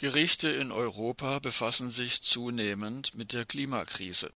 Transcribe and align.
Gerichte 0.00 0.48
in 0.48 0.72
Europa 0.72 1.38
befassen 1.40 1.90
sich 1.90 2.22
zunehmend 2.22 3.14
mit 3.14 3.34
der 3.34 3.44
Klimakrise. 3.44 4.32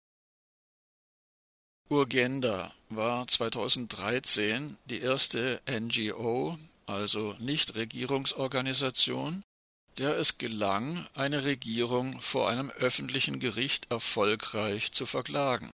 Urgenda 1.87 2.73
war 2.89 3.27
2013 3.27 4.77
die 4.85 5.01
erste 5.01 5.61
NGO, 5.69 6.57
also 6.87 7.35
Nichtregierungsorganisation, 7.37 9.43
der 9.99 10.17
es 10.17 10.39
gelang, 10.39 11.05
eine 11.13 11.43
Regierung 11.43 12.19
vor 12.21 12.49
einem 12.49 12.71
öffentlichen 12.71 13.39
Gericht 13.39 13.91
erfolgreich 13.91 14.93
zu 14.93 15.05
verklagen 15.05 15.69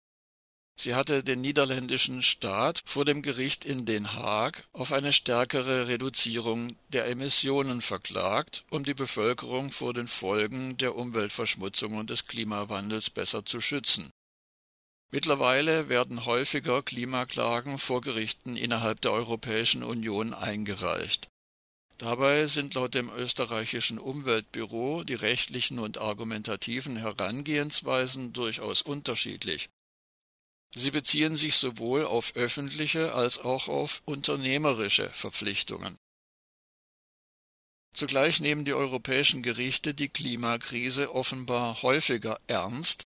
Sie 0.77 0.95
hatte 0.95 1.23
den 1.23 1.41
niederländischen 1.41 2.23
Staat 2.23 2.83
vor 2.85 3.05
dem 3.05 3.23
Gericht 3.23 3.65
in 3.65 3.85
Den 3.85 4.15
Haag 4.15 4.65
auf 4.73 4.93
eine 4.93 5.13
stärkere 5.13 5.87
Reduzierung 5.87 6.77
der 6.89 7.07
Emissionen 7.07 7.83
verklagt, 7.83 8.65
um 8.71 8.83
die 8.83 8.95
Bevölkerung 8.95 9.71
vor 9.71 9.95
den 9.95 10.09
Folgen 10.09 10.77
der 10.79 10.97
Umweltverschmutzung 10.97 11.95
und 11.95 12.11
des 12.11 12.27
Klimawandels 12.27 13.11
besser 13.11 13.45
zu 13.45 13.61
schützen. 13.61 14.11
Mittlerweile 15.13 15.91
werden 15.91 16.25
häufiger 16.25 16.83
Klimaklagen 16.83 17.79
vor 17.79 18.01
Gerichten 18.01 18.57
innerhalb 18.57 19.03
der 19.03 19.13
Europäischen 19.13 19.83
Union 19.85 20.33
eingereicht. 20.33 21.29
Dabei 21.99 22.47
sind 22.47 22.75
laut 22.75 22.95
dem 22.95 23.11
österreichischen 23.11 23.99
Umweltbüro 23.99 25.05
die 25.05 25.15
rechtlichen 25.15 25.79
und 25.79 25.99
argumentativen 25.99 26.97
Herangehensweisen 26.97 28.33
durchaus 28.33 28.81
unterschiedlich 28.81 29.69
Sie 30.75 30.91
beziehen 30.91 31.37
sich 31.37 31.57
sowohl 31.57 32.07
auf 32.07 32.35
öffentliche 32.35 33.15
als 33.15 33.39
auch 33.39 33.69
auf 33.69 34.03
unternehmerische 34.07 35.11
Verpflichtungen. 35.11 35.99
Zugleich 37.95 38.41
nehmen 38.41 38.65
die 38.65 38.73
europäischen 38.73 39.43
Gerichte 39.43 39.93
die 39.93 40.09
Klimakrise 40.09 41.15
offenbar 41.15 41.83
häufiger 41.83 42.41
ernst, 42.47 43.03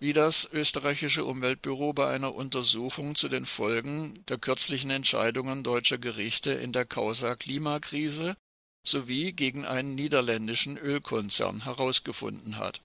wie 0.00 0.14
das 0.14 0.48
österreichische 0.50 1.26
Umweltbüro 1.26 1.92
bei 1.92 2.08
einer 2.08 2.34
Untersuchung 2.34 3.14
zu 3.14 3.28
den 3.28 3.44
Folgen 3.44 4.24
der 4.26 4.38
kürzlichen 4.38 4.90
Entscheidungen 4.90 5.62
deutscher 5.62 5.98
Gerichte 5.98 6.52
in 6.52 6.72
der 6.72 6.86
Causa 6.86 7.36
Klimakrise 7.36 8.36
sowie 8.84 9.32
gegen 9.32 9.66
einen 9.66 9.94
niederländischen 9.94 10.78
Ölkonzern 10.78 11.64
herausgefunden 11.64 12.56
hat 12.56 12.80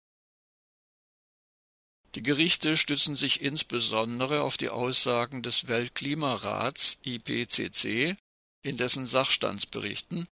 die 2.18 2.24
Gerichte 2.24 2.78
stützen 2.78 3.16
sich 3.16 3.44
insbesondere 3.44 4.42
auf 4.42 4.58
die 4.58 4.70
Aussagen 4.70 5.44
des 5.44 5.68
Weltklimarats 5.68 6.98
IPCC 7.06 8.18
in 8.64 8.76
dessen 8.76 9.06
Sachstandsberichten, 9.06 10.26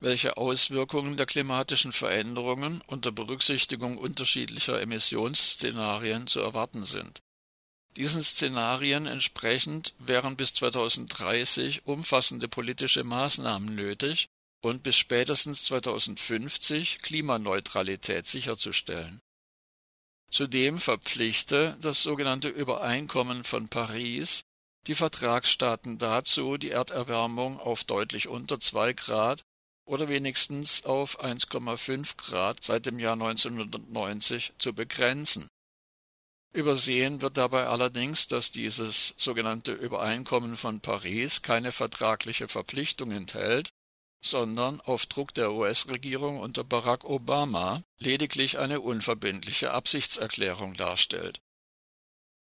welche 0.00 0.36
Auswirkungen 0.36 1.16
der 1.16 1.26
klimatischen 1.26 1.92
Veränderungen 1.92 2.82
unter 2.88 3.12
Berücksichtigung 3.12 3.96
unterschiedlicher 3.96 4.80
Emissionsszenarien 4.80 6.26
zu 6.26 6.40
erwarten 6.40 6.84
sind. 6.84 7.22
Diesen 7.96 8.20
Szenarien 8.20 9.06
entsprechend 9.06 9.94
wären 10.00 10.36
bis 10.36 10.52
2030 10.54 11.86
umfassende 11.86 12.48
politische 12.48 13.04
Maßnahmen 13.04 13.72
nötig 13.72 14.26
und 14.64 14.82
bis 14.82 14.96
spätestens 14.96 15.62
2050 15.62 16.98
Klimaneutralität 17.02 18.26
sicherzustellen 18.26 19.20
Zudem 20.30 20.80
verpflichte 20.80 21.76
das 21.80 22.02
sogenannte 22.02 22.48
Übereinkommen 22.48 23.44
von 23.44 23.68
Paris 23.68 24.42
die 24.86 24.94
Vertragsstaaten 24.94 25.98
dazu, 25.98 26.56
die 26.58 26.70
Erderwärmung 26.70 27.58
auf 27.58 27.84
deutlich 27.84 28.28
unter 28.28 28.60
zwei 28.60 28.92
Grad 28.92 29.42
oder 29.86 30.08
wenigstens 30.08 30.84
auf 30.84 31.22
1,5 31.22 32.16
Grad 32.16 32.62
seit 32.62 32.86
dem 32.86 32.98
Jahr 32.98 33.14
1990 33.14 34.54
zu 34.58 34.74
begrenzen. 34.74 35.48
Übersehen 36.52 37.20
wird 37.20 37.36
dabei 37.36 37.66
allerdings, 37.66 38.28
dass 38.28 38.52
dieses 38.52 39.14
sogenannte 39.16 39.72
Übereinkommen 39.72 40.56
von 40.56 40.80
Paris 40.80 41.42
keine 41.42 41.72
vertragliche 41.72 42.46
Verpflichtung 42.46 43.10
enthält, 43.10 43.70
sondern 44.24 44.80
auf 44.80 45.06
Druck 45.06 45.34
der 45.34 45.52
US-Regierung 45.52 46.40
unter 46.40 46.64
Barack 46.64 47.04
Obama 47.04 47.82
lediglich 47.98 48.58
eine 48.58 48.80
unverbindliche 48.80 49.72
Absichtserklärung 49.72 50.74
darstellt. 50.74 51.40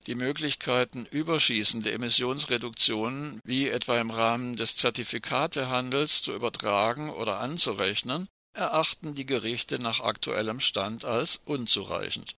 Die 0.07 0.15
Möglichkeiten, 0.15 1.05
überschießende 1.05 1.91
Emissionsreduktionen 1.91 3.41
wie 3.43 3.67
etwa 3.67 3.99
im 3.99 4.09
Rahmen 4.09 4.55
des 4.55 4.75
Zertifikatehandels 4.75 6.21
zu 6.21 6.33
übertragen 6.33 7.09
oder 7.09 7.39
anzurechnen, 7.39 8.27
erachten 8.53 9.13
die 9.13 9.25
Gerichte 9.25 9.79
nach 9.79 9.99
aktuellem 9.99 10.61
Stand 10.61 11.05
als 11.05 11.35
unzureichend. 11.45 12.35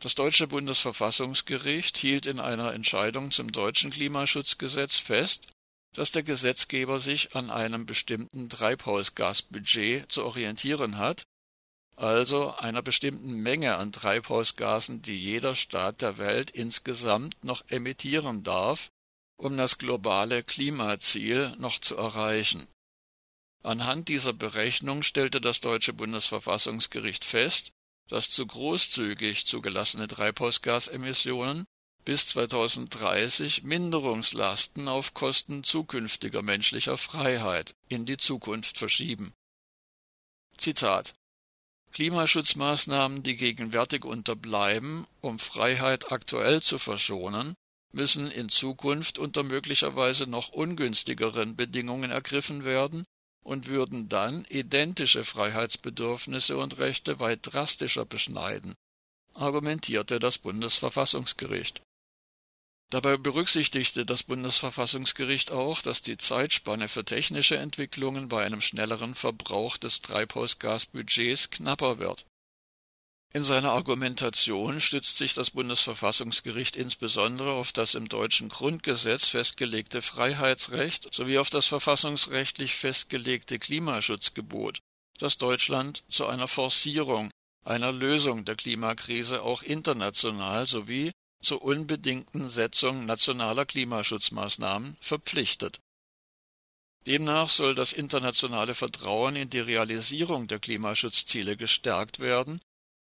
Das 0.00 0.14
deutsche 0.14 0.46
Bundesverfassungsgericht 0.46 1.98
hielt 1.98 2.26
in 2.26 2.40
einer 2.40 2.72
Entscheidung 2.72 3.30
zum 3.30 3.52
deutschen 3.52 3.90
Klimaschutzgesetz 3.90 4.96
fest, 4.96 5.48
dass 5.94 6.12
der 6.12 6.22
Gesetzgeber 6.22 6.98
sich 6.98 7.34
an 7.34 7.50
einem 7.50 7.86
bestimmten 7.86 8.48
Treibhausgasbudget 8.48 10.10
zu 10.10 10.24
orientieren 10.24 10.98
hat, 10.98 11.24
also 11.96 12.54
einer 12.54 12.82
bestimmten 12.82 13.40
Menge 13.40 13.76
an 13.76 13.90
Treibhausgasen, 13.90 15.02
die 15.02 15.18
jeder 15.18 15.56
Staat 15.56 16.00
der 16.00 16.16
Welt 16.16 16.50
insgesamt 16.52 17.42
noch 17.42 17.64
emittieren 17.68 18.44
darf, 18.44 18.90
um 19.36 19.56
das 19.56 19.78
globale 19.78 20.44
Klimaziel 20.44 21.56
noch 21.58 21.80
zu 21.80 21.96
erreichen. 21.96 22.68
Anhand 23.64 24.08
dieser 24.08 24.32
Berechnung 24.32 25.02
stellte 25.02 25.40
das 25.40 25.60
deutsche 25.60 25.92
Bundesverfassungsgericht 25.92 27.24
fest, 27.24 27.72
dass 28.08 28.30
zu 28.30 28.46
großzügig 28.46 29.46
zugelassene 29.46 30.06
Treibhausgasemissionen 30.06 31.64
bis 32.08 32.26
2030 32.28 33.64
Minderungslasten 33.64 34.88
auf 34.88 35.12
Kosten 35.12 35.62
zukünftiger 35.62 36.40
menschlicher 36.40 36.96
Freiheit 36.96 37.74
in 37.90 38.06
die 38.06 38.16
Zukunft 38.16 38.78
verschieben. 38.78 39.34
Zitat 40.56 41.12
Klimaschutzmaßnahmen, 41.92 43.22
die 43.24 43.36
gegenwärtig 43.36 44.06
unterbleiben, 44.06 45.06
um 45.20 45.38
Freiheit 45.38 46.10
aktuell 46.10 46.62
zu 46.62 46.78
verschonen, 46.78 47.52
müssen 47.92 48.30
in 48.30 48.48
Zukunft 48.48 49.18
unter 49.18 49.42
möglicherweise 49.42 50.26
noch 50.26 50.48
ungünstigeren 50.48 51.56
Bedingungen 51.56 52.10
ergriffen 52.10 52.64
werden 52.64 53.04
und 53.44 53.68
würden 53.68 54.08
dann 54.08 54.46
identische 54.48 55.24
Freiheitsbedürfnisse 55.24 56.56
und 56.56 56.78
Rechte 56.78 57.20
weit 57.20 57.40
drastischer 57.42 58.06
beschneiden, 58.06 58.76
argumentierte 59.34 60.18
das 60.18 60.38
Bundesverfassungsgericht 60.38 61.82
Dabei 62.90 63.18
berücksichtigte 63.18 64.06
das 64.06 64.22
Bundesverfassungsgericht 64.22 65.50
auch, 65.50 65.82
dass 65.82 66.00
die 66.00 66.16
Zeitspanne 66.16 66.88
für 66.88 67.04
technische 67.04 67.58
Entwicklungen 67.58 68.28
bei 68.28 68.44
einem 68.44 68.62
schnelleren 68.62 69.14
Verbrauch 69.14 69.76
des 69.76 70.00
Treibhausgasbudgets 70.00 71.50
knapper 71.50 71.98
wird. 71.98 72.24
In 73.34 73.44
seiner 73.44 73.72
Argumentation 73.72 74.80
stützt 74.80 75.18
sich 75.18 75.34
das 75.34 75.50
Bundesverfassungsgericht 75.50 76.76
insbesondere 76.76 77.52
auf 77.52 77.72
das 77.72 77.94
im 77.94 78.08
deutschen 78.08 78.48
Grundgesetz 78.48 79.28
festgelegte 79.28 80.00
Freiheitsrecht 80.00 81.14
sowie 81.14 81.36
auf 81.36 81.50
das 81.50 81.66
verfassungsrechtlich 81.66 82.74
festgelegte 82.74 83.58
Klimaschutzgebot, 83.58 84.78
das 85.18 85.36
Deutschland 85.36 86.04
zu 86.08 86.26
einer 86.26 86.48
Forcierung 86.48 87.30
einer 87.66 87.92
Lösung 87.92 88.46
der 88.46 88.56
Klimakrise 88.56 89.42
auch 89.42 89.62
international 89.62 90.66
sowie 90.66 91.12
zur 91.42 91.62
unbedingten 91.62 92.48
Setzung 92.48 93.06
nationaler 93.06 93.64
Klimaschutzmaßnahmen 93.64 94.96
verpflichtet. 95.00 95.80
Demnach 97.06 97.48
soll 97.48 97.74
das 97.74 97.92
internationale 97.92 98.74
Vertrauen 98.74 99.36
in 99.36 99.48
die 99.50 99.60
Realisierung 99.60 100.46
der 100.46 100.58
Klimaschutzziele 100.58 101.56
gestärkt 101.56 102.18
werden 102.18 102.60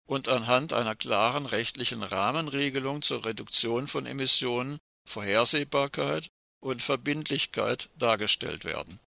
und 0.07 0.27
anhand 0.27 0.74
einer 0.74 0.95
klaren 0.95 1.45
rechtlichen 1.45 2.04
Rahmenregelung 2.04 3.01
zur 3.01 3.25
Reduktion 3.25 3.88
von 3.88 4.06
Emissionen 4.06 4.80
Vorhersehbarkeit 5.07 6.27
und 6.62 6.81
Verbindlichkeit 6.81 7.89
dargestellt 7.98 8.66
werden 8.66 9.00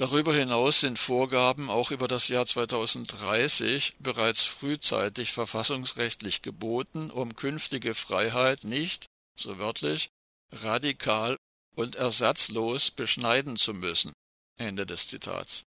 Darüber 0.00 0.34
hinaus 0.34 0.80
sind 0.80 0.98
Vorgaben 0.98 1.68
auch 1.68 1.90
über 1.90 2.08
das 2.08 2.28
Jahr 2.28 2.46
2030 2.46 3.96
bereits 3.98 4.42
frühzeitig 4.44 5.32
verfassungsrechtlich 5.32 6.40
geboten, 6.40 7.10
um 7.10 7.36
künftige 7.36 7.94
Freiheit 7.94 8.64
nicht, 8.64 9.10
so 9.36 9.58
wörtlich, 9.58 10.08
radikal 10.52 11.36
und 11.76 11.96
ersatzlos 11.96 12.90
beschneiden 12.90 13.58
zu 13.58 13.74
müssen. 13.74 14.14
Ende 14.56 14.86
des 14.86 15.06
Zitats 15.06 15.64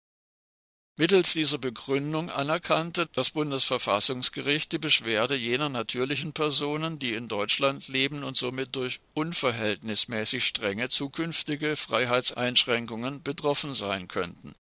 Mittels 1.01 1.33
dieser 1.33 1.57
Begründung 1.57 2.29
anerkannte 2.29 3.09
das 3.15 3.31
Bundesverfassungsgericht 3.31 4.71
die 4.71 4.79
Beschwerde 4.79 5.35
jener 5.35 5.71
natürlichen 5.71 6.35
Personen, 6.35 6.99
die 6.99 7.15
in 7.15 7.27
Deutschland 7.27 7.89
leben 7.89 8.23
und 8.23 8.37
somit 8.37 8.77
durch 8.77 9.01
unverhältnismäßig 9.15 10.45
strenge 10.45 10.91
zukünftige 10.91 11.77
Freiheitseinschränkungen 11.77 13.23
betroffen 13.23 13.73
sein 13.73 14.09
könnten 14.09 14.55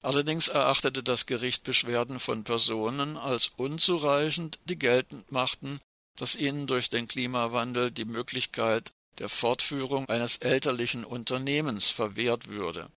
Allerdings 0.00 0.48
erachtete 0.48 1.02
das 1.02 1.26
Gericht 1.26 1.62
Beschwerden 1.64 2.20
von 2.20 2.44
Personen 2.44 3.18
als 3.18 3.50
unzureichend, 3.56 4.58
die 4.64 4.78
geltend 4.78 5.30
machten, 5.30 5.78
dass 6.16 6.36
ihnen 6.36 6.66
durch 6.66 6.88
den 6.88 7.06
Klimawandel 7.06 7.90
die 7.90 8.06
Möglichkeit 8.06 8.92
der 9.18 9.28
Fortführung 9.28 10.08
eines 10.08 10.36
elterlichen 10.36 11.04
Unternehmens 11.04 11.88
verwehrt 11.88 12.46
würde. 12.46 12.88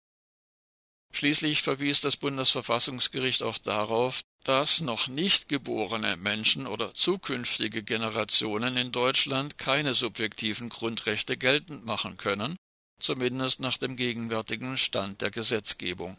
Schließlich 1.22 1.62
verwies 1.62 2.02
das 2.02 2.18
Bundesverfassungsgericht 2.18 3.44
auch 3.44 3.60
darauf, 3.60 4.22
dass 4.44 4.82
noch 4.82 5.08
nicht 5.08 5.50
geborene 5.50 6.18
Menschen 6.18 6.66
oder 6.66 6.96
zukünftige 6.96 7.84
Generationen 7.84 8.76
in 8.76 8.92
Deutschland 8.92 9.60
keine 9.60 9.94
subjektiven 9.94 10.70
Grundrechte 10.70 11.38
geltend 11.38 11.86
machen 11.86 12.18
können, 12.18 12.56
zumindest 13.00 13.60
nach 13.60 13.78
dem 13.78 13.98
gegenwärtigen 13.98 14.80
Stand 14.80 15.22
der 15.22 15.30
Gesetzgebung. 15.30 16.18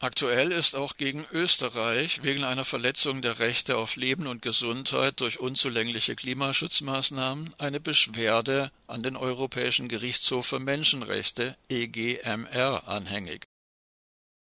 Aktuell 0.00 0.52
ist 0.52 0.76
auch 0.76 0.96
gegen 0.96 1.26
Österreich 1.32 2.22
wegen 2.22 2.44
einer 2.44 2.64
Verletzung 2.64 3.20
der 3.20 3.40
Rechte 3.40 3.76
auf 3.76 3.96
Leben 3.96 4.28
und 4.28 4.42
Gesundheit 4.42 5.20
durch 5.20 5.40
unzulängliche 5.40 6.14
Klimaschutzmaßnahmen 6.14 7.52
eine 7.58 7.80
Beschwerde 7.80 8.70
an 8.86 9.02
den 9.02 9.16
Europäischen 9.16 9.88
Gerichtshof 9.88 10.46
für 10.46 10.60
Menschenrechte 10.60 11.56
EGMR 11.68 12.86
anhängig. 12.86 13.48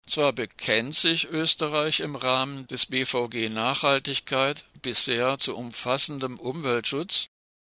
Zwar 0.06 0.32
bekennt 0.32 0.94
sich 0.94 1.29
Österreich 1.29 1.99
im 1.99 2.14
Rahmen 2.14 2.69
des 2.69 2.87
BVG 2.87 3.49
Nachhaltigkeit 3.49 4.64
bisher 4.82 5.38
zu 5.38 5.56
umfassendem 5.56 6.38
Umweltschutz, 6.38 7.29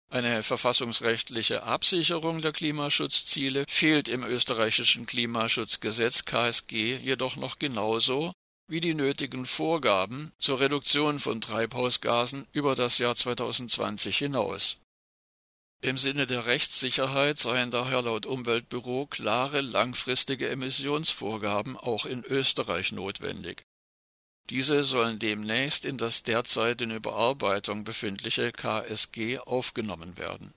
eine 0.09 0.41
verfassungsrechtliche 0.41 1.63
Absicherung 1.63 2.41
der 2.41 2.53
Klimaschutzziele 2.53 3.65
fehlt 3.67 4.07
im 4.07 4.23
österreichischen 4.23 5.05
Klimaschutzgesetz 5.05 6.25
KSG 6.25 6.97
jedoch 6.97 7.35
noch 7.35 7.59
genauso 7.59 8.31
wie 8.69 8.81
die 8.81 8.93
nötigen 8.93 9.45
Vorgaben 9.45 10.33
zur 10.37 10.59
Reduktion 10.59 11.19
von 11.19 11.41
Treibhausgasen 11.41 12.47
über 12.51 12.75
das 12.75 12.97
Jahr 12.97 13.15
2020 13.15 14.17
hinaus. 14.17 14.77
Im 15.81 15.97
Sinne 15.97 16.25
der 16.25 16.45
Rechtssicherheit 16.45 17.37
seien 17.37 17.69
daher 17.69 18.01
laut 18.01 18.25
Umweltbüro 18.25 19.05
klare 19.05 19.61
langfristige 19.61 20.49
Emissionsvorgaben 20.49 21.77
auch 21.77 22.05
in 22.05 22.23
Österreich 22.23 22.91
notwendig 22.91 23.63
diese 24.49 24.83
sollen 24.83 25.19
demnächst 25.19 25.85
in 25.85 25.97
das 25.97 26.23
derzeit 26.23 26.81
in 26.81 26.91
Überarbeitung 26.91 27.83
befindliche 27.83 28.51
KSG 28.51 29.39
aufgenommen 29.39 30.17
werden 30.17 30.53